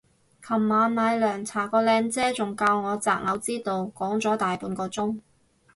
[0.43, 5.19] 尋晚買涼茶個靚姐仲教我擇偶之道講咗大半個鐘